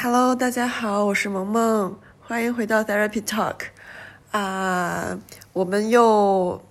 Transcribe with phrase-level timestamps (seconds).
[0.00, 3.56] Hello，大家好，我是萌萌，欢迎回到 Therapy Talk。
[4.30, 5.18] 啊，
[5.52, 6.62] 我们又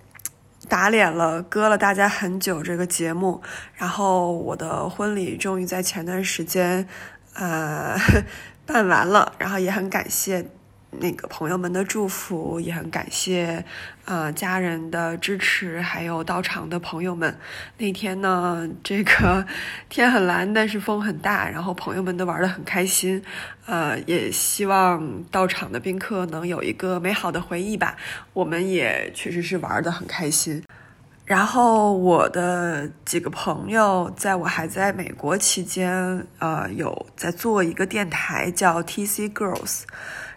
[0.66, 3.42] 打脸了，搁了大家很久这个节目，
[3.74, 6.88] 然后我的婚礼终于在前段时间，
[7.34, 7.98] 呃，
[8.64, 10.46] 办完了，然后也很感谢。
[10.90, 13.62] 那个朋友们的祝福也很感谢，
[14.06, 17.38] 呃，家人的支持，还有到场的朋友们。
[17.76, 19.46] 那天呢，这个
[19.90, 23.22] 天很蓝，但是风很大，然后朋友们都玩得很开心，
[23.66, 27.94] 呃，也希望到场的宾客能有一个美好的回忆吧。
[28.32, 30.64] 我们也确实是玩得很开心。
[31.26, 39.82] 然后我的几个朋友，在我还在美国期间，呃，有在做一个电台叫 TC Girls。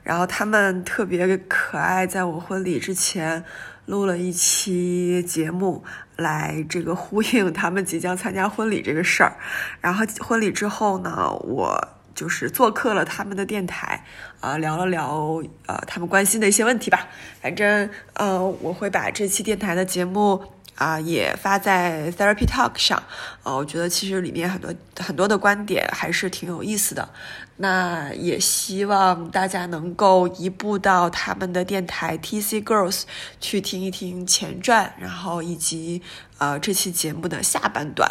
[0.04, 3.44] 然后他们特别可爱，在我婚礼之前
[3.86, 5.84] 录了一期节目，
[6.16, 9.38] 来这个呼应他们即将参加婚礼这个事儿。
[9.82, 14.06] 然后婚礼之后呢，我就是做客了他们的电台，
[14.40, 17.08] 啊，聊了聊呃他们关心的一些问题吧。
[17.42, 20.44] 反正呃，我会把这期电台的节目。
[20.76, 23.02] 啊，也发在 Therapy Talk 上，
[23.44, 27.10] 呃，我觉得其实里面很多很多的观点还是挺有意思的。
[27.58, 33.04] 那也希望大家能够移步到他们的电台 TC Girls
[33.40, 36.02] 去听一听前传，然后以及
[36.40, 38.10] 呃这期节目的下半段。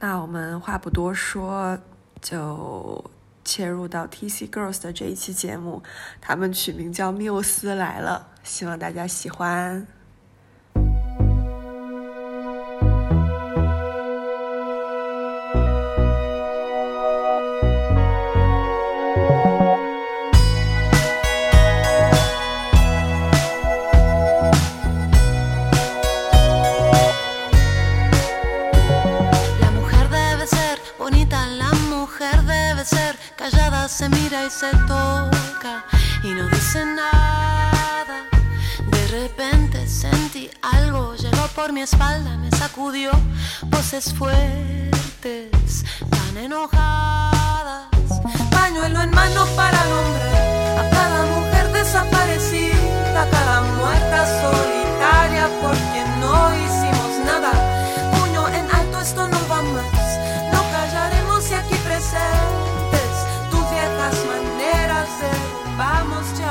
[0.00, 1.78] 那我们话不多说，
[2.20, 3.08] 就
[3.44, 5.82] 切入到 TC Girls 的这一期节目。
[6.20, 9.86] 他们取名叫缪斯来了，希望大家喜欢。
[34.00, 35.84] Se mira y se toca
[36.22, 38.24] y no dice nada.
[38.90, 43.10] De repente sentí algo, llegó por mi espalda, me sacudió
[43.66, 47.90] voces fuertes, tan enojadas.
[48.50, 56.34] Pañuelo en mano para nombrar a cada mujer desaparecida, cada muerta solitaria por quien no
[56.54, 57.52] hicimos nada.
[58.16, 60.18] Puño en alto, esto no va más,
[60.54, 62.59] no callaremos y aquí presente
[64.26, 65.30] maneras de
[65.78, 66.50] vamos ya。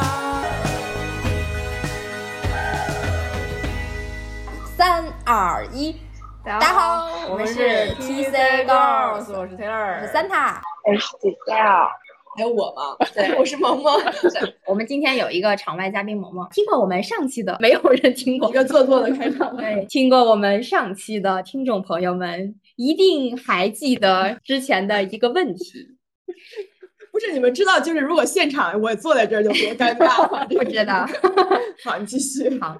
[4.77, 5.95] 三二一，
[6.43, 11.87] 大家好，我们是 T C Girls，我是 Taylor，我是 Santa，我是姐姐啊，
[12.37, 12.95] 还有我吗？
[13.13, 14.01] 对， 我是萌萌。
[14.65, 19.55] 我们今天有一个场外嘉宾萌萌，听过我们上期的， 没有人听过一个做作的开场。
[19.57, 25.97] 对，听过我们上期的听众朋友们一定还记得之前的一个问题。
[27.19, 30.47] 不是你们知道，就是如果现场我坐在这儿就多尴尬。
[30.47, 31.05] 不知道。
[31.83, 32.57] 好，你继续。
[32.61, 32.77] 好，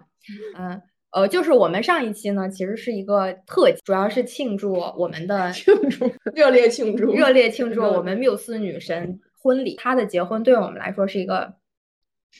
[0.58, 9.76] 嗯，呃，就是我们上一期呢，其实是一个特辑，主要是庆祝我们的 庆祝，热烈庆祝，热烈庆祝我们缪斯女神婚礼。
[9.76, 11.54] 她的结婚对我们来说是一个。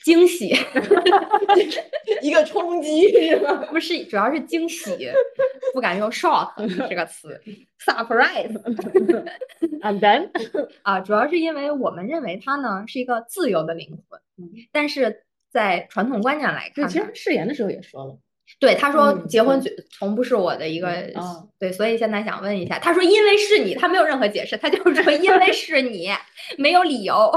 [0.04, 0.48] 惊喜，
[2.22, 3.66] 一个冲击是吗？
[3.70, 5.10] 不是，主要是惊喜，
[5.74, 6.52] 不敢用 shock
[6.88, 7.40] 这个词
[7.78, 10.30] ，surprise，and then
[10.82, 14.20] 啊，主要是因为我们认为他呢是一个自由的灵魂，
[14.72, 18.16] 但是在传统观念来看，其实誓言的时候也说了。
[18.58, 20.90] 对，他说结婚从不是我的一个，
[21.58, 26.10] 对，所以现在想问一下，他说因为是你，他没有任何解释，他就是说 因为是你，
[26.58, 27.32] 没有理由。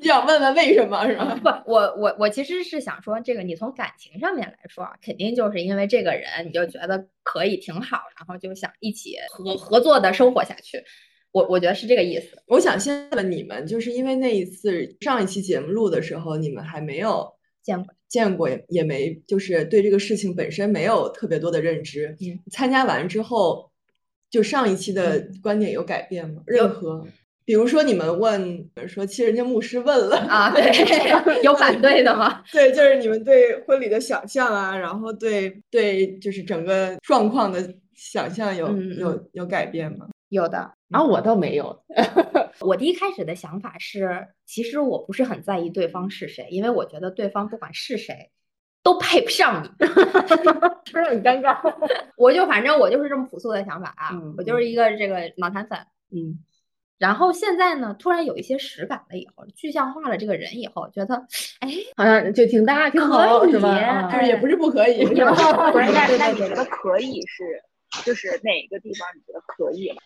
[0.00, 1.38] 你想问问为什么是吧？
[1.64, 10.82] 不，我我我其实是想说，这个你从感情上面来说啊，肯定就是因为这个人，你就觉得可以挺好，然后就想一起合合作的生活下去。
[11.30, 12.42] 我我觉得是这个意思。
[12.46, 17.94] 我想先问你们，就是因为那一次上一期节目录的时候，你们还没有见过。
[18.08, 22.16] 见过也也没，就是对这个事情本身没有特别多的认知。
[22.50, 23.70] 参加完之后，
[24.30, 26.42] 就上一期的观点有改变吗？
[26.46, 27.06] 任何，
[27.44, 30.62] 比如说你们问说，其实人家牧师问了啊，对，
[31.42, 32.42] 有反对的吗？
[32.52, 40.06] 对，就是你们对婚礼的想象啊，然后对对，就是整个状况的想象有有有改变吗？
[40.28, 41.74] 有的，然后我倒没有。
[42.60, 48.30] 我第一开始的想法是，其实我不是很在意对方是谁，因为我觉得对方不管是谁，
[48.82, 51.58] 都配不上你， 不是很尴尬。
[52.16, 55.78] 我就反正我就是这么朴素的想法啊，我就是一个这个脑残粉。
[56.10, 56.38] 嗯，
[56.98, 61.14] 然后现在呢，突然有一些实感了以后，具象化了这个人以后，觉得
[61.60, 64.10] 哎，好像就挺大挺好，是吧？
[64.10, 67.62] 就是也不是不可以，不是，那那你觉得可以是？
[68.04, 69.96] 就是哪个地方你觉得可以了？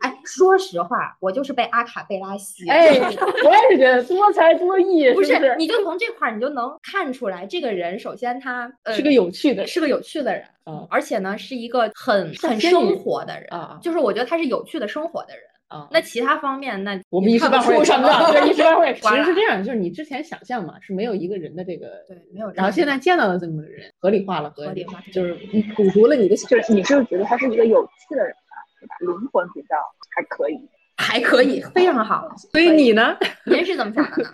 [0.00, 2.70] 哎，说实话，我就是被阿卡贝拉吸引。
[2.70, 5.56] 哎，我也是觉得多才多艺，不是不是？
[5.56, 13.48] 你就从这块儿你就能看出来，这个人首先他呃是个有趣的是个有趣的人，嗯而且呢是一个很很生活的人，
[13.80, 15.44] 就是我觉得他是有趣的生活的人。
[15.72, 15.88] 啊！
[15.90, 26.60] 那其他方面，那我们一时半会儿也看不到，对，一时半会儿 也其实是这样，就是你之前想象嘛是没有一个人的这个，对没有然后现在见到了这么个人，合理化了，合理化就是你补足了你的就。
[26.62, 28.56] 是你是不是觉得他是一个有趣的人吧？
[29.00, 29.76] 灵魂比较
[30.14, 30.58] 还可以。
[30.98, 32.28] 还可以，非常好。
[32.52, 33.16] 所以你呢？
[33.44, 34.28] 您是怎么想的呢？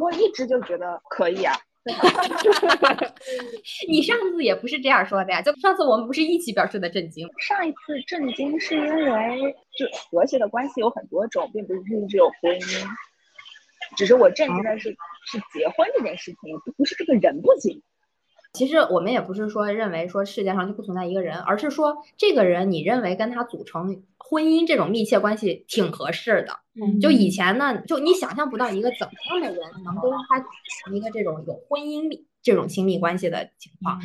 [0.00, 1.54] 我一直就觉得可以啊。
[1.84, 3.14] 哈哈哈
[3.88, 7.28] 你上次也不是这样说的呀，就上次我们不是一起表示的震惊。
[7.38, 12.86] 上一次震惊是因为就和谐的关系有很多种，并不是只有婚姻。
[13.96, 14.90] 只是我震惊的是
[15.26, 17.82] 是结婚这件事情，不是这个人不行。
[18.52, 26.58] 其实我们也不是说认为说世界上就不存在一个人，而是说这个人你认为跟他组成婚姻这种密切关系挺合适的。
[27.00, 30.46] 就以前呢，就你想象不到一个怎么样的人能跟他组
[30.84, 33.98] 成一个这种有婚姻密这种亲密关系的情况。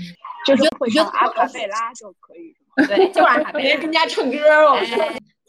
[0.45, 2.55] 就是会你觉得阿卡贝拉就可以？
[2.87, 4.37] 对，就让他别被人跟家唱歌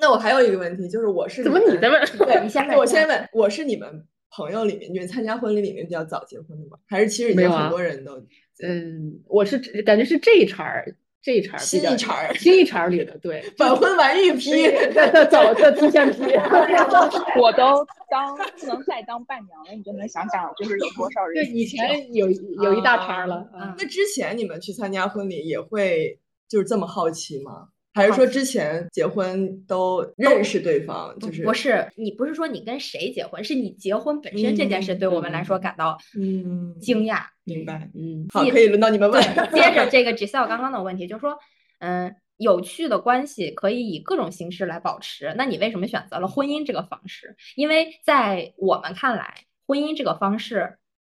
[0.01, 2.01] 那我还有一个问题，就是我是怎么你在问？
[2.19, 6.79] 对，你先 问我先先问，我是你们朋友里面，你们参加婚礼里面比较早结婚的吗？
[6.87, 8.17] 还是其实已经很多人都
[8.63, 14.51] 嗯，我是感觉是这一茬儿，这一茬儿新一茬儿新一茬儿里的，对， 晚婚晚育批？
[14.95, 16.23] 在在早在提前批。
[17.41, 22.31] 我都当不能再当伴娘了，你就能想想就是有多少人对，以前有
[22.63, 26.19] 有一大茬儿了，嗯那之前你们去参加婚礼也会
[26.49, 27.69] 就是这么好奇吗？
[27.99, 31.19] 还是说之前结婚都认识对方？
[31.19, 37.23] 就是不是你不是说你跟谁结婚，是你结婚本身这件事对我们来说感到嗯，惊讶。
[37.45, 37.91] 明白。
[37.95, 39.23] 嗯，好，可以轮到你们问。
[39.53, 41.37] 接着这个 Giselle 刚刚的问题，就是说，
[41.81, 47.37] 嗯，有趣的关系可以以各种形式来保持，那你为什么选择了婚姻这个方式？
[47.57, 49.35] 因为在我们看来，
[49.67, 50.77] 婚姻这个方式，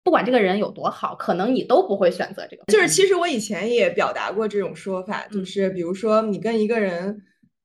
[0.09, 2.65] 不管这个人有多好，可能你都不会选择这个。
[2.69, 7.23] 就是其实我以前也表达过这种说法，嗯就是比如说你跟一个人，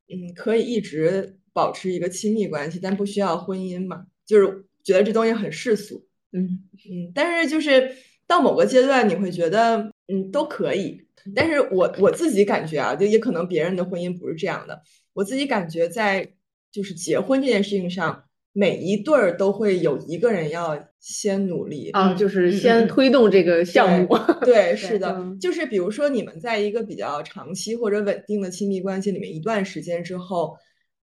[0.10, 6.60] 嗯，可以一直保持一个亲密关系，但不需要婚姻嘛，就是觉得这东西很世俗，嗯
[6.92, 7.96] 嗯，但是就是
[8.28, 11.02] 到某个阶段，你会觉得，嗯，都可以。
[11.34, 14.84] 但是我我自己感觉啊，就也可能别人的婚姻不是这样的。
[15.14, 16.34] 我自己感觉在
[16.74, 24.18] 就是结婚这件事情上，每一对儿都会有一个人要先努力，啊，就是先推动这个项目。
[24.46, 30.56] 对，是的嗯，就是比如说你们在一个比较长期或者稳定的亲密关系里面一段时间之后，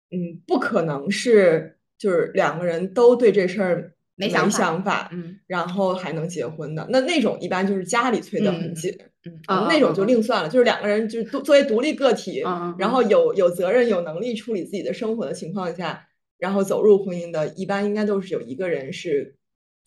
[0.09, 12.41] 嗯，不可能是就是两个人都对这事儿没没想法想法，嗯然后还能结婚的，那那种一般就是家里催得嗯很紧，嗯啊那种就啊另算了，就是两个人就是都作为独立个体，
[12.77, 16.07] 然后有有责任、有能力处理自己的生活的情况下，
[16.37, 19.35] 然后走入婚姻的，一般应该都是有一个人是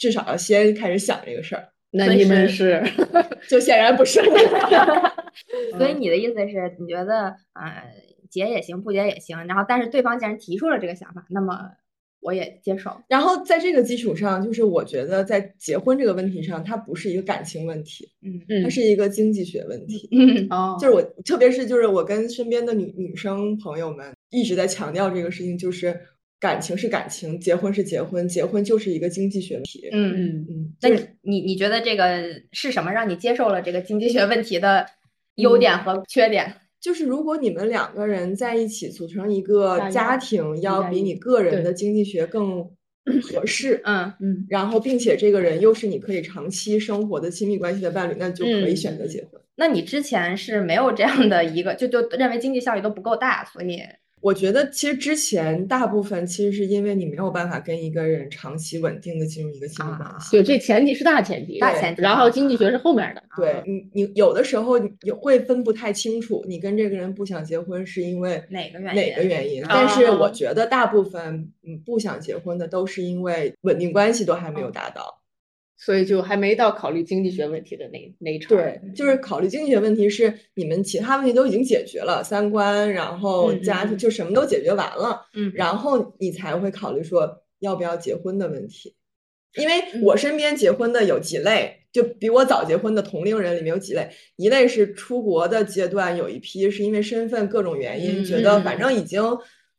[0.05, 4.21] 至少要先开始想这个事儿，那你们是是就显然不是。
[5.79, 7.91] 所以你的意思是你觉得，呃，
[8.31, 11.71] 结也行，不结也行，然后但是对方既然提出了这个想法，那么
[12.21, 12.91] 我也接受。
[13.09, 20.07] 然后在这个基础上，就是我觉得在结婚这个问题上，它不是一个感情问题，嗯它嗯是一个经济学问题。
[20.13, 25.99] 嗯 哦，就是我，特别是就是我跟身边的女女生朋友们一直在强调这个事情，就是
[26.41, 29.89] 感情是感情，结婚是结婚，结婚就是一个经济学问题。
[29.93, 34.87] 嗯，嗯嗯，那你你你觉得这个是什么让你接受了这个经济学问题的
[35.37, 36.55] 优点和缺点？
[36.81, 42.63] 就是如果你们两个人在一起组成一个家家庭，要比你个人的经济学更
[43.23, 43.81] 合适。
[43.85, 49.41] 嗯嗯然后，并且这个人又是你可以长期生活的亲密关系的伴侣，那就可以嗯选择结婚。
[49.57, 53.81] 那你之前是没有这样的一个，就就认为经济效益都不够大，所以
[54.25, 60.31] 我觉得其实之前大部分其实是因为你没有办法跟一个人长期稳定的进入一个亲密关啊系。
[60.31, 63.21] 对，这前提是大前提，大前提然后经济学是后面的。
[63.21, 69.63] 啊对你，你有的时候你会分不太清楚，你跟这个人不想结婚是因为哪个原哪个因原因？
[69.65, 75.21] 啊但是我觉得大部分嗯不想结婚的都是因为稳定关系都还没嗯有达到。
[75.77, 78.81] 所以就还没到考虑经济学问题的那那一茬儿。
[78.83, 83.99] 对，就是考虑经济学问题是你们其他问题都已经解决了，三观，然后家庭嗯。
[83.99, 85.53] 就什么都解决完了，嗯。
[85.55, 88.95] 然后你才会考虑说要不要结婚的问题。
[89.57, 90.03] 因为嗯。
[90.03, 98.63] 我身边结婚的有几类，就比我早结婚的同龄人里面有几类，一类是出国的阶段，有一批是因为身份各种原因，嗯觉得嗯。
[98.65, 99.23] 反正已经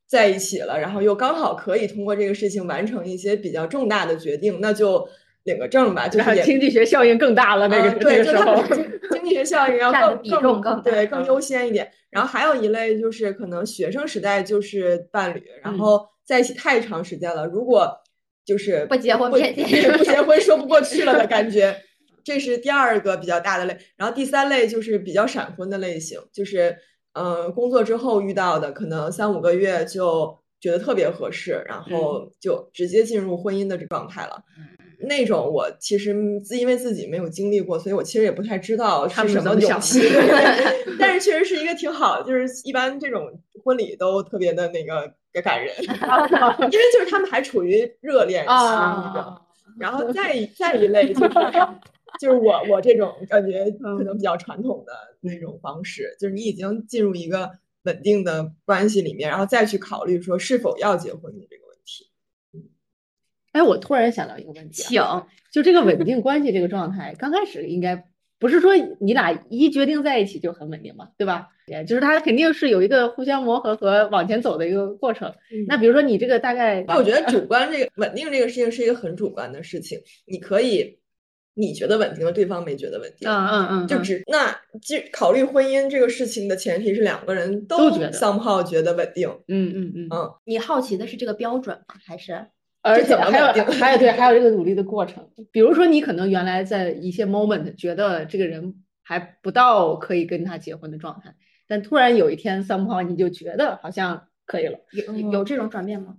[0.08, 5.08] 在一起了，然后又刚好可以通过这个事情完成一些比较重大的决定，那就
[5.46, 8.68] 领个证吧，就是经济学效应更大了，那个时候就他们。
[8.70, 11.90] 经经济学效应要更比重更对更优先一点。
[12.10, 17.92] 然后还有一类就是可能学生时代就是伴侣，然嗯后在一起太长时间了，如果
[18.46, 21.76] 就是不结婚不骗结不结婚说不过去了的 感觉，
[22.24, 23.78] 这是第二个比较大的类。
[23.98, 26.76] 然后第三类就是比较闪婚的类型，就是
[27.14, 34.42] 呃工作之后遇到的，可能三五个月就觉得特别合适，然嗯后就直接进入婚姻的这状态了。
[35.00, 40.00] 那种我其实自因为自己没有经历过，所以我其实也不太知道他是什么勇气。
[40.02, 40.22] 的
[41.00, 43.32] 但是确实是一个挺好，就是一般这种
[43.64, 45.12] 婚礼都特别的那个
[45.44, 48.50] 感人， 因为就是他们还处于热恋期
[49.80, 51.30] 然后再一再一类就是
[52.20, 57.52] 就是我我这种感觉可能嗯比较传统的那种方式，就是你已经进入一个
[57.84, 61.65] 稳定的关系里面，然后再去考虑说是否要结婚的这个。
[63.56, 68.06] 哎，我突然想到一个问题啊，请就这个稳定关系这个状态，刚开始应该
[68.38, 71.48] 不是说你俩一决定在一起就很稳定嘛，对吧？
[71.68, 75.34] 也就是他肯定是有一个互相磨合和往前走的一个过程。
[75.68, 81.00] 那比如说你这个大概，我觉得主观这个稳定这个事情是一个很主观的事情，你可以
[81.54, 83.28] 你觉得稳定了，对方没觉得稳定。
[83.30, 91.96] 嗯嗯嗯，就嗯只那就考虑婚姻这个事情的前提是两个人都觉得 somehow 觉得稳定，嗯嗯嗯，嗯，你好奇的是这个标准吗？
[92.06, 92.46] 还是
[92.86, 95.28] 而且还有 还有对，还有这个努力的过程。
[95.52, 101.34] 比如说你可能原来在一些 moment 觉得这个人还不到可以跟他结婚的状态，
[101.68, 104.78] 但突然有一天 somehow 你就觉得好像可以了。
[104.92, 106.16] 有有有这种转变吗？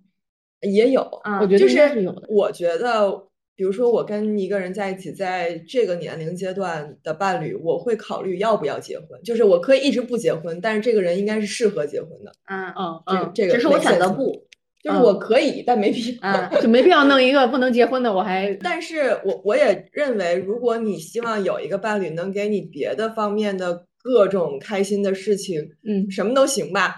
[0.61, 2.27] 也有，啊就我觉得是是有的。
[2.29, 3.13] 我觉得，
[3.55, 9.23] 比如说我跟一个人在一起，在这个年龄阶段的伴侣，我会考虑要不要结婚。
[9.23, 12.33] 就是我可以一直不结婚，但是这个人应该是适合结婚的。
[12.49, 14.45] 嗯，嗯这个嗯，这个只是我选择，不。
[14.83, 16.31] 就是嗯我可以，但没必要。
[16.31, 26.97] 嗯就没必要弄一个不能结婚的，我还但是我我也认为，如果你希望有一个伴侣能给你别的方面的各种开心的事情，嗯什么都行吧，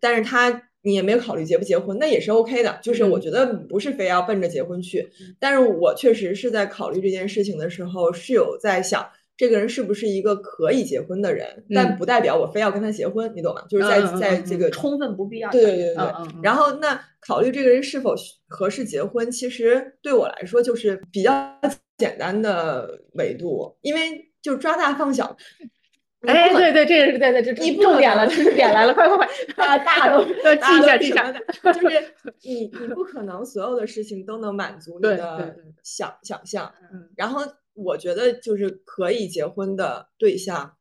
[0.00, 2.78] 但是他你也没有考虑结不结婚，那也是 OK 的。
[2.82, 5.08] 就是我嗯觉得不是非要奔着结婚去，
[5.38, 9.06] 但是我确实是在考虑这件事情的时候，是有在想。
[9.40, 11.64] 这个人是不是一个可以结婚的人？
[11.74, 13.62] 但嗯不代表我非要跟他结婚，你懂吗？
[13.70, 15.50] 就是在在这个充分不必要。
[15.50, 16.04] 对对对对
[16.42, 21.58] 然后那考虑这个人是否需合适结婚，其实对我来说就是比较
[21.96, 25.34] 简单的维度，因为就抓大放小。
[26.22, 36.70] 你哎，对对，这个是对对，这你重点了，这是点来了，快快快， 大大都要大家记一下记一下就是 你你不可能所有的事情都能满足你的想想象。
[36.92, 37.40] 嗯然后
[37.74, 40.76] 我觉得就是可以结婚的对象，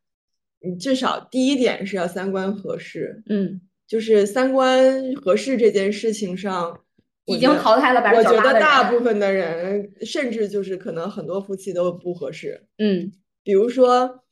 [0.59, 6.81] 你至少第一点是要三观合适，嗯，就是三观合适这件事情上，
[7.25, 12.65] 已经淘汰了百我觉得大部分的人，甚至就是可能很多夫妻都不合适。
[12.77, 13.11] 嗯。
[13.41, 14.23] 比如说，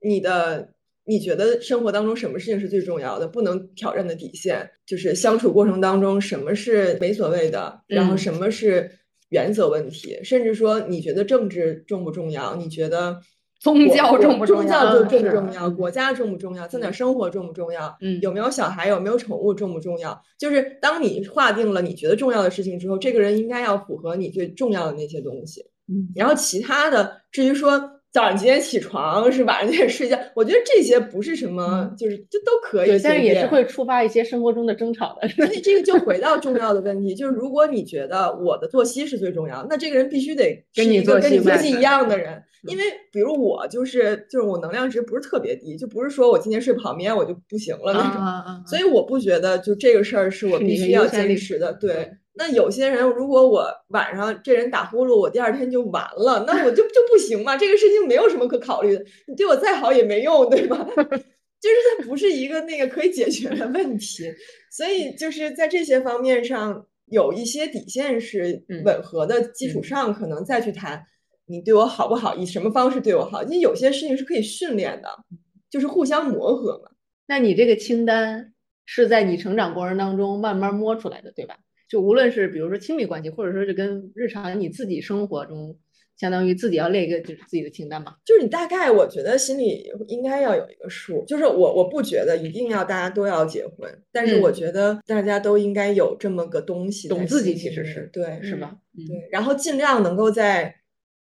[0.00, 0.72] 你的
[1.04, 8.18] 你觉得生活当中什么事情是最重要的，不能挑战的底线，就是相处过程当中什么是没所谓的，然后嗯。
[8.18, 8.90] 什么是
[9.30, 13.20] 原则问题，甚至说你觉得政治重不重要，你觉得。
[13.60, 15.68] 宗教重不重要宗教要重重不重要？
[15.68, 16.68] 国家重不重要？
[16.68, 17.98] 在哪儿生活重不重要？
[18.00, 18.86] 嗯有没有小孩？
[18.86, 20.22] 有没有宠物重不重要？
[20.38, 25.60] 就是当你划定了你觉得重要的事情之后，这个人应该要符合你最重要的那些东西。
[25.88, 35.28] 嗯然后其他的，至于说早上几点起床是晚上几点睡觉，我觉得这些不是什么，就是这都可以但是也是会触发一些生活中的争吵的。
[35.28, 42.42] 所以这个就回到重要的问 题，就是如果你觉得我的作息是最重要，那这个人必须得跟你作息跟你作息一样的人。
[42.66, 48.20] 因为比如我就是就是我能量值不是特别低，就不是说我今天睡不好，明天我就不行了那种。
[48.20, 51.72] 啊所以我不觉得就这个事儿是我必须要坚持的。
[51.74, 57.56] 对，那有些人如果我晚上这人打呼噜，我第二天就完了，那我就就不行嘛。
[57.56, 60.76] 这个事情没有什么可考虑的，你对我再好也没用，对吧？
[61.60, 64.32] 就是它不是一个那个可以解决的问题，
[64.70, 71.04] 所以就是在这些方面上有一些底线是嗯吻合的基础嗯上，可能再去谈
[71.46, 73.42] 你对我好不好，以什么方式对我好。
[73.42, 75.08] 因为有些事情是可以训练的，
[75.68, 76.90] 就是互相磨合嘛。
[77.26, 78.54] 那你这个清单
[78.86, 81.56] 是在你成长过程当中慢慢摸出来的，对吧？
[81.88, 85.76] 就无论是比如说亲密关系，或者说是跟日常你自己生活中，
[86.16, 88.14] 相当于自己要列一个就是自己的清单嘛。
[88.24, 91.24] 就是你大概，我觉得心里应该要有一个数。
[91.26, 98.76] 就是我我不觉得一定要大家都要结婚，但是我嗯觉得大家都应该有这么个东西懂自己其实是对是吧？
[98.96, 100.74] 嗯，对，然后尽量能够在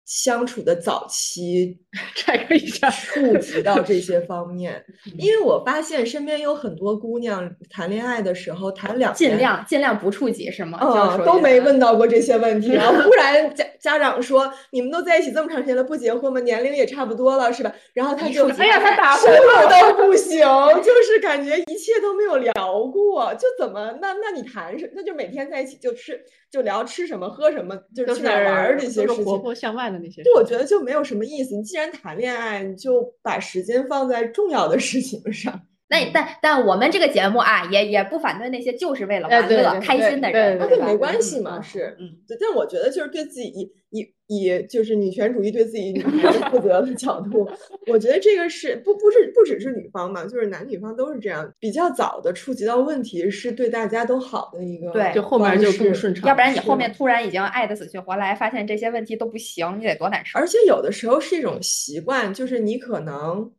[0.09, 1.79] 相处的早期
[2.17, 4.83] 拆开一下，触及到这些方面，
[5.19, 10.79] 因为我发现身边有很多姑娘谈恋爱的时候谈两尽量尽量不触及是吗？
[10.79, 16.41] 啊、都没问到过这些问题，然后 忽然家家长说你们都在一起这么长时间了，不结婚吗？
[16.41, 17.71] 年龄也差不多了，是吧？
[17.93, 20.39] 然后他就哎呀他打呼噜都不行，
[20.83, 22.53] 就是感觉一切都没有聊
[22.91, 24.91] 过，就怎么那那你谈什？
[24.95, 26.19] 那就每天在一起就吃
[26.51, 29.25] 就聊吃什么喝什么，就是去哪儿玩儿这些事情。
[29.25, 31.55] 活泼向外的那些就我觉得就没有什么意思。
[31.55, 35.61] 你既然谈恋爱，你就把时间放在重要的事情上。
[35.91, 41.97] 那但但我们这个节目啊，也也不反对那些就是为了玩乐、开心的人，那就没关系嗯嘛，嗯是。
[41.99, 47.49] 嗯，对，但我觉得就是对自己以以以就是女权主义对自己女孩子负责的角度，
[47.91, 56.29] 我觉得这个是不不是不只是女方嘛，就是男女方都是这样，比较早的触及到问题是对大家都好的一个对就后面就更顺畅。
[56.29, 60.39] 要不然你后面突然已经爱的死去活来，发现这些问题都不行，你得多难受。
[60.39, 63.51] 而且有的时候是一种习惯，就是你可能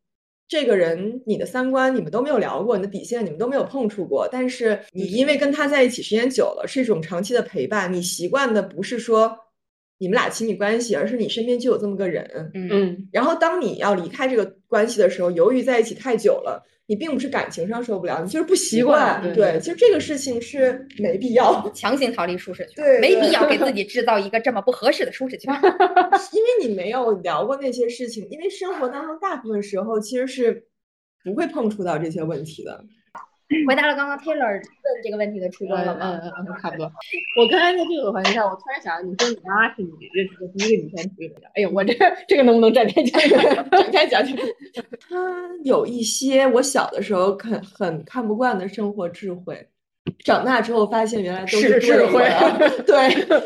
[0.48, 9.36] 这个人你的三观你们都没有聊过，你的底线你们都没有碰触过，但是你因为跟他在一起时间久了，是一种长期的陪伴，你习惯的不是说
[10.00, 12.50] 你们俩亲密关系，而是你身边就有这么个人。
[12.56, 19.36] 嗯嗯，然后当你要离开这个关系的时候，由于在一起太久了，你并不是感情上受不了，你就是不习习惯惯。
[19.36, 25.54] 对其实这个事情是没必要， 强行逃离舒适圈，对对没必要给自 己制造一个这么不合适的舒适圈。
[26.34, 30.64] 因为你没有聊过那些事情，因为生活当中大部分时候其实是
[31.26, 32.86] 不会碰触到这些问题的。
[33.68, 36.20] 回答了刚刚 Taylor 问这个问题的初衷嗯了吗？
[36.24, 36.86] 嗯嗯嗯，差不多。
[37.40, 41.94] 我刚才在这个环节上，我突然想，你说你妈是你认识的第一个女权主义者，哎呀，我这
[42.28, 43.70] 这个能不能展开讲讲？
[43.72, 44.38] 展开讲讲。
[45.10, 49.68] 她有一些我小的时候很很看不惯的生活智慧，
[50.24, 53.44] 长大之后发现原来都是智慧的 对，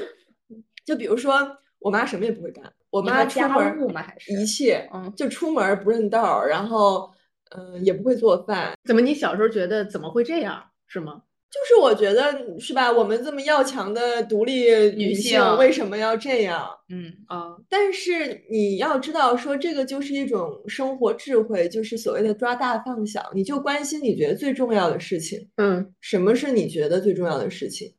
[0.86, 4.01] 就比如说我妈什么也不会干，我妈出门儿务吗？
[4.01, 7.10] 还是一切，嗯就出门儿不认道儿，然后
[7.55, 11.22] 嗯、呃也不会做饭，怎么你小时候觉得怎么会这样，是吗？
[11.53, 12.91] 就是我觉得是吧？
[12.91, 16.67] 我们这么要强的独立女性，为什么要这样？
[16.89, 25.48] 嗯啊，但是你要知道，说这个就是一种生活智慧，就是所谓的抓大放小，你就关心你觉得最重要的事情。
[25.57, 27.93] 嗯什么是你觉得最重要的事情？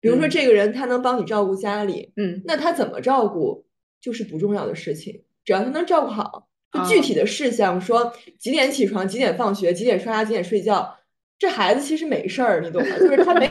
[0.00, 3.66] 比如说，嗯这个人他能帮你照顾家里，嗯那他怎么照顾
[4.00, 10.96] 就是不重要的事情，只要他能照顾好，就具啊体的事项，说几点起床，几点放学，几点刷牙，几点睡觉，
[11.38, 12.98] 这孩子其实没事儿，你懂吗？
[12.98, 13.50] 就是他没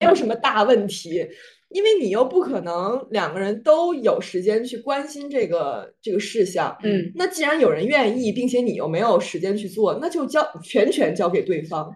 [0.00, 1.28] 没有什么大问题，
[1.68, 6.76] 因为你又不可能两个人都有时间去关心这个这个事项。
[6.82, 11.94] 嗯那既然有人愿意，并且你又没有时间去做，那就交全权交给对方。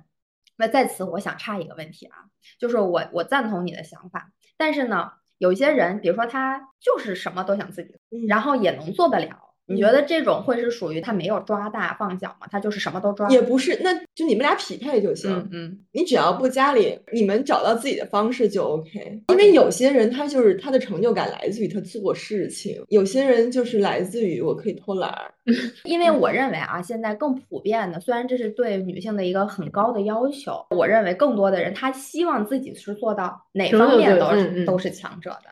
[0.57, 2.17] 那在此我想插一个问题啊，
[2.61, 9.54] 就是我我赞同你的想法，但是呢，有一些人，比如说他就是什么都想自己，嗯然后也能做得了。
[9.67, 12.47] 你觉嗯得这种会是属于他没有抓大放小吗？
[12.51, 13.29] 他就是什么都抓？
[13.31, 15.31] 也不是，那就你们俩匹配就行。
[15.33, 19.23] 嗯嗯你只要不家里你们找到自己的方式就 OK。
[19.29, 25.33] 因为有些人他就是他的成就感来自于他做事情，有些人就是来自于我可以偷懒儿。
[25.85, 35.51] 因为我认为啊，现在更普遍的，虽然这是对女性的一个很高的要求，我认为更多的人他希望自己是做到哪方面都是嗯嗯都是强者的。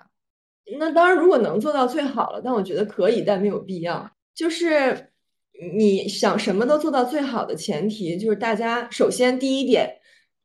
[0.78, 4.10] 那当然，如果能做到最好了，但我觉得可以，但没有必要。
[4.34, 5.10] 就是
[5.76, 9.96] 你想什么都做到最好的前提，就是大家首先第一点，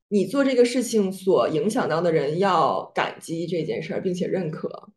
[0.10, 4.90] 你做这个事情所影响到的人要感激这件事儿，并且认可。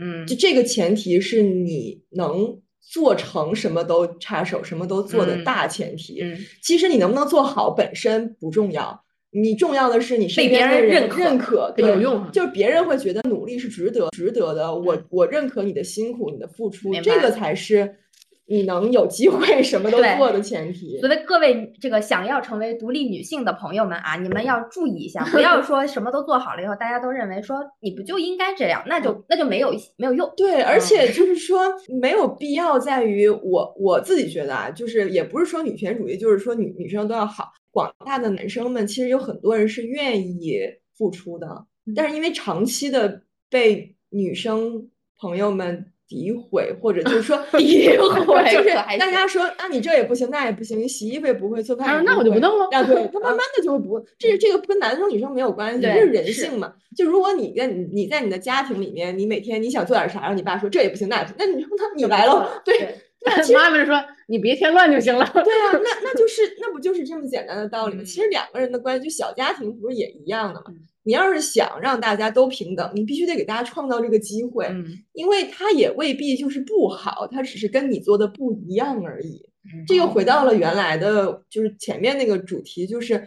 [0.00, 6.22] 嗯就这个前提是你能做成什么都插手、什么都做的嗯大前提。
[6.22, 14.74] 嗯其实你能不能做好本身不重要，你重要的是你身被别人人认可认可，对有用啊就是别人会觉得努力是值得、值得的。
[14.74, 17.94] 我我认可你的辛苦、你的付出，这个才是
[18.46, 20.98] 你能有机会 什么都做的前提。
[21.00, 30.32] 所以各位这个想要成为独立女性的朋友们啊，你们要注意一下，不要 说什么都做好了以后，大家都认为说你不就应该这样，那就那就没有没有用。
[30.38, 37.52] 对，而嗯且就是说没有必要在于我我自己觉得啊，就是也不是说女权主义，就是说女女生都要好。
[37.70, 40.58] 广大的男生们其实有很多人是愿意
[40.96, 41.46] 付出的，
[41.86, 52.68] 嗯但是因为长期的被女生朋友们诋毁，或者就是说 诋毁，就是大家说啊你这也不行，那也不行，你洗衣服也不会，做饭那我就不弄了。
[52.72, 56.72] 啊，对， 他慢慢的就会不，这这个跟男生女生没有关系，这是人性嘛。
[56.96, 62.94] 就如果你跟你你在你的家庭里面，你每天你想做点啥，然后你爸说这也不行，那也不行，那你说他你来了，对，
[63.54, 65.24] 妈妈就说你别添乱就行了。
[65.32, 68.02] 对啊，那 那就是那不就是这么简单的道理吗？
[68.02, 70.66] 嗯其实两个人的关系，就小家庭不是也一样的吗？
[71.04, 79.48] 你要是想让大家都平等，你必须得给大家创造这个机会，嗯，因为他也未必就是不好，他只是跟你做的不一样而已。
[79.86, 83.26] 这又回到了原来的，就是前面那个主题，就是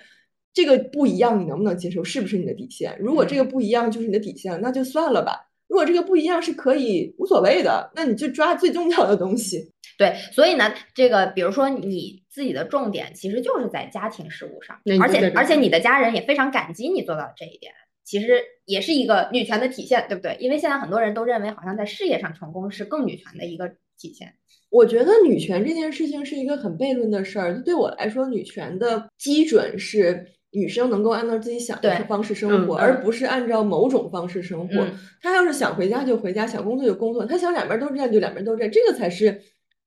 [0.54, 2.04] 这个不一样，你能不能接受？
[2.04, 2.98] 是不是你的底线？
[3.00, 5.51] 如果这个不一样就是你的底线，那就算了吧。
[5.72, 9.72] 如果这个不一样是可以无所谓的，那你就抓最重要的东西。
[9.98, 17.72] 对，所以呢，这个比如说你自己的重点其实就是在家庭事务上，而且而且你的家人也非常感激你做到了这一点，
[18.04, 20.36] 其实也是一个女权的体现，对不对？
[20.42, 24.34] 因为现在很多人都认为好像在事业上成功是更女权的一个体现。
[24.70, 27.64] 我觉得女权这件事情是一个很悖论的事儿。
[27.64, 30.28] 对我来说，女权的基准是。
[30.54, 34.86] 女生能够按照自己想的方式生活，而不是按照某种方式生活。
[35.22, 39.42] 她要是想回家就回家，想工作就工作，她想两边都占就两边都占，这个才是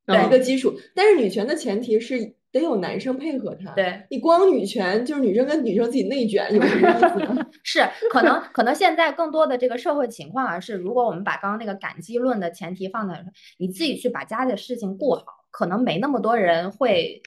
[0.06, 0.74] 一个基础。
[0.94, 3.72] 但是女权的前提是得有男生配合她。
[3.72, 7.46] 对你光女权就是女生跟女生自己内卷，有什么意思？
[7.62, 13.22] 是可能可能现在更多的这个社会情况啊，是如果我们把刚刚那个感激论的前提放在
[13.58, 17.20] 你自己去把家里的事情顾好，可能没那么多人会。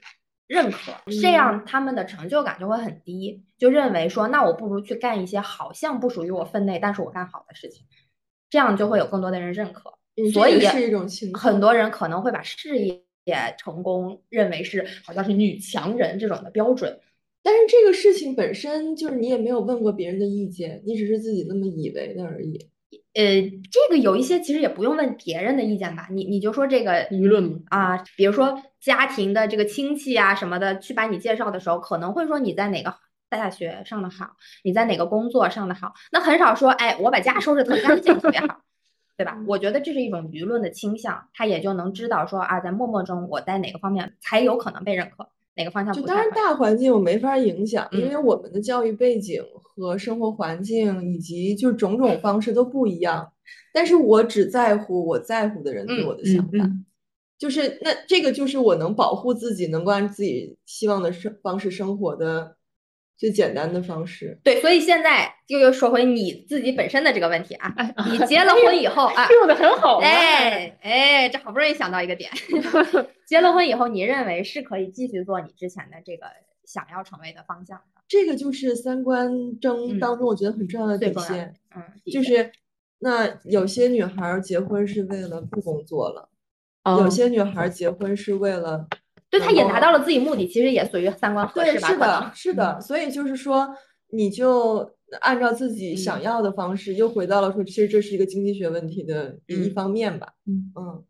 [0.48, 7.86] 认可，这样他们的成就感就会很低，就认为说，那我不如去干一些好像不属于我分内，但是我干好的事情，
[8.50, 9.94] 这样就会有更多的人认可。
[10.34, 13.04] 所以是一种情很多人可能会把事业
[13.58, 17.00] 成功认为是好像是女强人这种的标准，
[17.44, 22.70] 但是这个事情本身就是你也没有问过别人的意见，你只是自己那么以为的而已。
[23.18, 32.94] 呃，这个有一些其实也不用问别人的意见吧，你你就说这个舆论啊，比如说家庭的这个亲戚啊什么的，去把你介绍的时候，可能会说你在哪个
[33.28, 38.62] 大学上的好，你在哪个工作上的好，那很少说，哎，我把家收拾特干净特别好，
[39.18, 39.36] 对吧？
[39.48, 45.28] 我觉得这是一种舆论的倾向，他也就能知道说啊，在默默中我在哪个方面才有可能被认可。
[45.58, 45.94] 哪个方向？
[45.94, 49.44] 就当然大环境我没法影响，因为我们的教育背景
[49.76, 53.30] 和生活环境以及就种种方式都不一样。
[53.74, 56.70] 但是我只在乎我在乎的人对我的想法，
[57.38, 62.56] 就是那这个就是我能保护自己，能够按自己希望的生方式生活的。
[63.18, 67.74] 最简单的方式，对，所以现在又又说回你自己本身的这个问题啊，
[68.12, 72.30] 你结了婚以后 啊，用的很好，哎哎，这好不容易想到一个点，
[73.26, 76.28] 结了婚以后，你认为是可以继续做你之前的这个
[76.64, 78.02] 想要成为的方向的？
[78.08, 82.52] 这个就是三观争当中我觉得很重要的底线，嗯，就是
[83.00, 86.30] 那有些女孩结婚是为了不工作了，
[87.00, 88.88] 有些女孩结婚是为了。
[89.30, 91.88] 对，他也达到了自己目的，其实也属于三观合适吧？
[91.88, 92.82] 是的，是的。
[92.82, 93.68] 所以就是说，
[94.12, 94.90] 你就
[95.22, 100.34] 按照自己想要的方式，又回到了说，其实这是一个经济学问题的一方面吧。
[100.46, 101.04] 嗯嗯，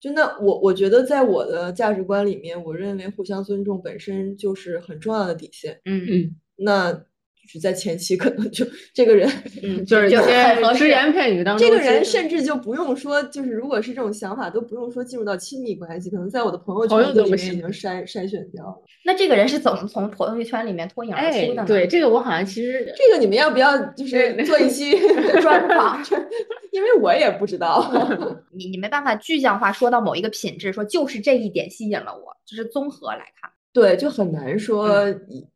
[0.00, 5.80] 就那我我觉得，在我的价值观里面，我认为互相尊重本身就是很重要的底线。
[5.84, 7.04] 嗯嗯，那。
[7.48, 9.28] 是在前期可能就这个人，
[9.62, 18.76] 嗯，就是有些只言片语当中，这个人甚至就不用说，就是如果是这种想法，都不用说进入到亲密关系，可能在我的朋友圈里面已经筛筛选掉了。
[19.04, 21.64] 那这个人是怎么从朋友圈里面脱颖而出的呢？
[21.66, 24.92] 对，这个我好像其实这个你们要不要就是做一期
[25.40, 25.98] 专访？
[26.70, 27.90] 因为我也不知道，
[28.52, 33.50] 你你没办法具象化说到某一个品质，说就是这一点吸引了我，就是综合来看。
[33.78, 34.88] 对，就很难说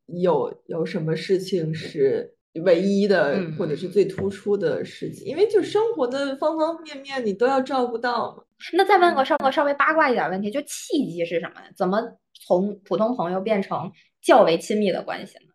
[0.06, 2.32] 有有什么事情是
[2.64, 8.44] 唯一的，或者是最突出的事情，因为就生活的方方面面你都要照顾到嘛。
[8.74, 11.54] 那再问个稍微稍微八卦一点问题，就契机是什么？
[11.76, 12.00] 怎么
[12.46, 13.90] 从普通朋友变成
[14.22, 15.46] 较为亲密的关系呢？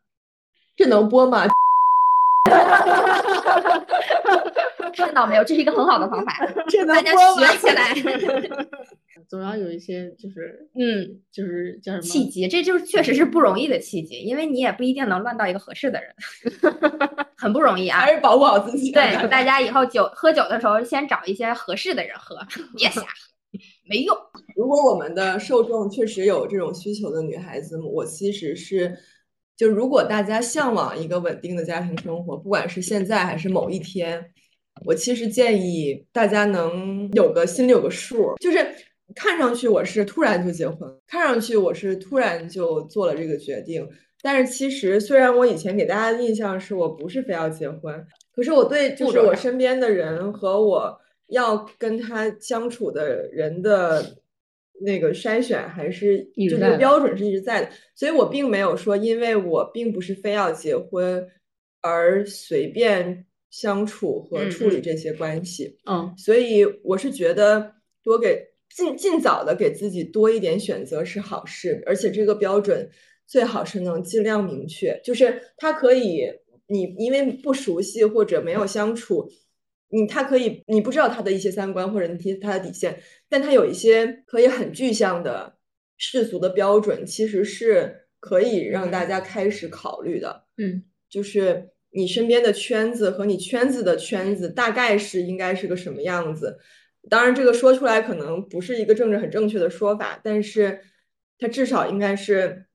[0.75, 1.47] 这能播吗？
[4.93, 5.43] 看到没有？
[5.45, 6.33] 这是一个很好的方法，
[6.67, 7.93] 这大家学起来。
[9.27, 16.13] 总要有一些，就是嗯，就是叫什么契机，这就是确实是不容易的契机，因为你也不一定能乱到一个合适的人，
[17.37, 17.99] 很不容易啊。
[17.99, 18.91] 还是保护好自己。
[18.91, 22.37] 对，大家以后酒喝酒的时候，先找一些合适的人喝，
[22.75, 23.07] 别瞎喝，
[23.89, 24.15] 没用。
[24.55, 28.97] 如果我们的受众确实有这种需求的女孩子，我其实是，
[29.55, 34.31] 就如果大家向往一个稳定的家庭生活，不管是现在还是某一天，
[34.85, 38.67] 我其实建议大家能有个心里有个数，就是。
[39.15, 43.87] 看上去我是突然就结婚，看上去我是突然就做了这个决定，
[44.21, 54.17] 但是其实虽然我以前给大家的印象是我不是非要结婚，可是我对就是我身边的人和我要跟他相处的人的
[54.81, 61.25] 那个筛选还是就这个标准是一直在的，所以我并没有说因为我并不是非要结婚
[61.81, 68.45] 而随便相处和处理这些关系，嗯，所以我是觉得多给。
[68.75, 72.87] 尽尽早的给自己多一点选择是好事，而且这个标准
[73.25, 76.25] 最好是能尽量明确，就是他可以
[76.67, 79.27] 你因为不熟悉或者没有相处，
[79.89, 85.57] 你他可以你不知道他的一些三观或者你他的底线，但他有一些可以很具象的
[85.97, 90.43] 世俗的标准，其实是可以让大家开始考虑的。
[90.57, 96.59] 嗯，就是你身边的圈子和你圈子的圈子大概是应该是个什么样子。
[97.09, 100.79] 当然，这个说出来可能不是一个政治很正确的说法，但是
[101.39, 102.65] 他至少应该是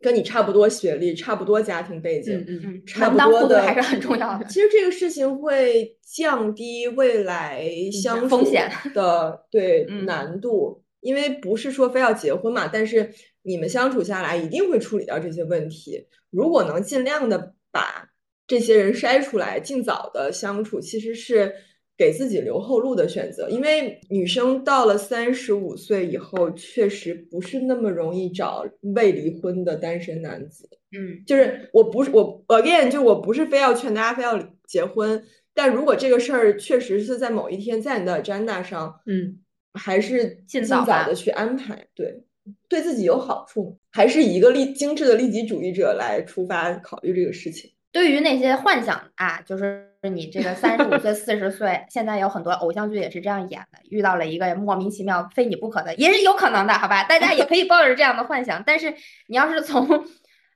[0.00, 16.06] 跟你差不多学历、差不多家庭背景、嗯嗯差不多的，还是很重要的其实这个事情会降低未来相处风险的对嗯难度，因为不是说非要结婚嘛，但是你们相处下来一定会处理掉这些问题。
[16.30, 18.08] 如果能尽量的把
[18.46, 21.54] 这些人筛出来，尽早的相处，其实是
[21.96, 23.48] 给自己留后路的选择。
[23.48, 30.68] 因为女生到了三十五岁以后，确实不是那么容易找未离婚的单身男子。
[30.94, 35.24] 嗯就是我不是我 again，就我不是非要劝大家非要结婚，
[35.54, 39.38] 但如果这个事儿确实是在某一天在你的 agenda 上，嗯，
[39.72, 42.22] 还是尽早的去安排，对，
[42.68, 47.70] 对自己有好处，还是以一个利精致的利己主义者来出发考虑这个事情。
[47.92, 57.04] 对于那些幻想啊，就是你这个三十五岁、四十岁，现在有很多偶像剧也是这样演的，遇到了一个莫名其妙、非你不可的，也是有可能的，好吧？
[57.04, 58.94] 大家也可以抱着这样的幻想，但是
[59.26, 60.06] 你要是从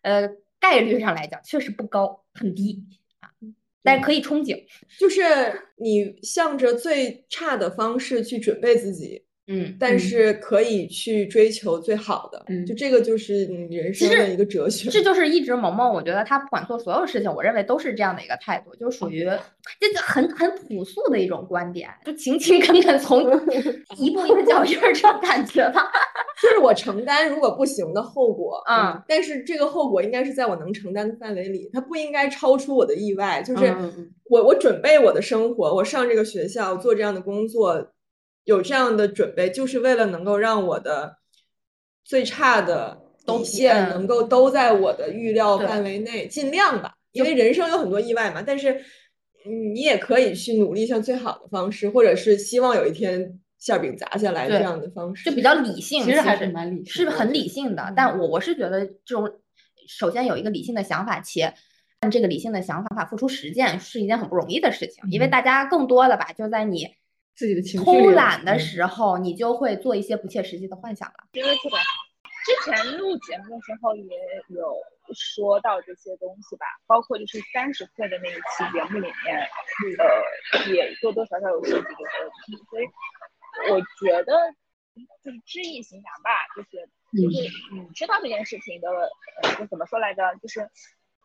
[0.01, 0.27] 呃
[0.59, 2.83] 概率上来讲，确实不高，很低
[3.21, 3.29] 啊，
[3.83, 4.65] 但是可以憧憬。
[4.99, 5.23] 就是
[5.77, 14.91] 你向着最差的方式去准备自己，嗯，但是可以去追求最好的，嗯就这个就是你人生的一个哲学。
[14.91, 19.25] 这就是一直萌萌，我觉得他不管做所有事情，我认为都是这样的一个态度，就属于
[19.81, 23.23] 这就很很朴素的一种观点，就勤勤恳恳 从
[23.97, 25.91] 一步一个脚印儿这样感觉吧。
[26.43, 33.43] 就是我承担如果不行的后果，嗯，但是这个后果应该是在我能承担的范围里，它不应该超出我的意外。
[33.43, 33.75] 就是
[34.29, 37.93] 我我准备我的生活，我上这个学校做这样的工作，
[38.47, 41.19] 有这样的准备，就是为了能够让我的
[42.05, 48.41] 最差的都底线嗯能够都在我的预料范围内，尽量吧，因为人生有很多意外嘛。
[48.41, 48.73] 但是
[49.45, 57.93] 嗯你也可以去努力向最好的方式，或者是希望有一天馅儿饼砸下来这样的方式，就比较理性，其实还是蛮理是很理性的。
[57.97, 59.29] 但我我是觉得这种
[59.89, 61.53] 首先有一个理性的想法，且
[61.99, 66.89] 按这个理性的想法付出实践是一件很不容易的事情，因为嗯大家更多的吧，就在你
[67.37, 71.15] 自己的情绪偷懒的嗯时候，你就会做一些不切实际的幻想了。
[71.33, 71.85] 觉得特别好。
[72.47, 74.17] 之前录节目的时候也
[74.49, 74.77] 有
[75.13, 79.49] 说到这些东西吧，包括就是三十岁的那一期节目里面，
[79.99, 82.87] 呃，也多多少少有涉及这些问题，所以
[83.73, 84.33] 我觉得
[85.23, 86.89] 就是知易行难吧，就是
[87.21, 88.89] 就是你知道这件事情的，
[89.43, 90.71] 呃，就怎么说来着，就是。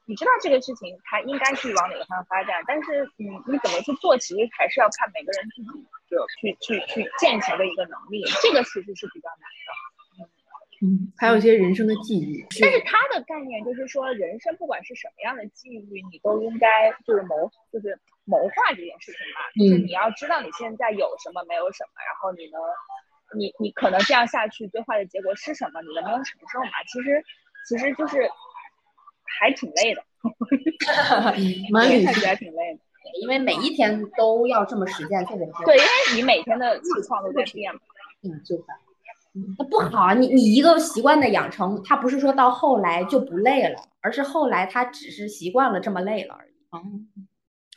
[0.06, 5.70] 你知道这个事情它应该是往哪个方向发展，但是你你怎么去做，其实还是要看每个人自己
[6.10, 10.30] 就去去去践行的一个能力，这个其实是比较难的。
[10.84, 17.94] 嗯，还有一些人生的际遇，但是他的概念就是说，人生不管是什么样的际遇，你都应该就是谋，就是
[18.26, 19.46] 谋划这件事情吧。
[19.54, 22.60] 就是嗯你要知道你现在有什么，没有什么，然后你能，
[23.38, 26.82] 你你可能这样下去，最坏的结果是什么，你能不能承受嘛？
[26.90, 27.24] 其实
[27.70, 28.28] 其实就是
[29.40, 30.02] 还挺累的，
[31.16, 32.22] 看起。
[32.26, 32.80] 来挺累的。
[33.22, 37.80] 因为每一天都要这么实践，确实是对，因为你每天的情况都在变嘛。
[38.24, 38.64] 嗯，就是。
[39.58, 40.14] 那不好啊！
[40.14, 46.52] 你你一个习惯的养成，它不是说到后来就不累了，而是后来他只是习惯了这么累了而已。
[46.72, 46.82] 哦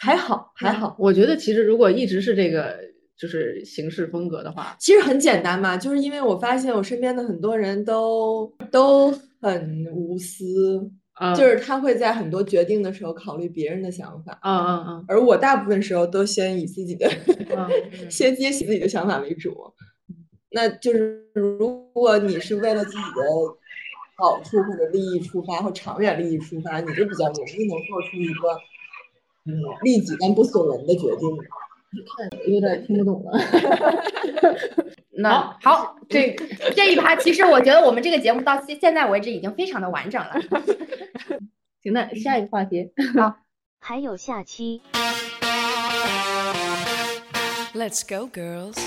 [0.00, 0.94] 还好还好。
[0.98, 2.78] 我觉得其实如果一直是这个
[3.16, 17.08] 就是行事风格的话，其实很简单嘛，就是因为我发现我身边的很多人都都很无私，啊，就是他会在很多决定的时候考虑别人的想法，啊啊啊而我大部分时候都先以自己的
[17.56, 17.68] 啊
[18.10, 19.56] 先接起自己的想法为主。
[20.50, 23.22] 那就是如果你是为了自己的
[24.16, 28.48] 好处或者利益出发，或长远利益出发，你就比较容易能做出一个
[29.46, 31.28] 嗯利己但不损人的决定。
[32.16, 33.32] 看有点听不懂了。
[35.16, 36.36] 那好，这
[36.74, 40.34] 这一趴，其实我觉得我们这个节目到现现在为止已经非常的完整了。
[41.82, 43.36] 行，那下一个话题，好
[43.78, 44.82] 还有下期。
[47.74, 48.78] Let's go, girls.